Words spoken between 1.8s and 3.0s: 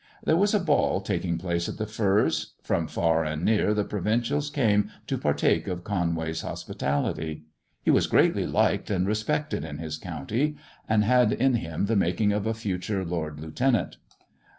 Firs. From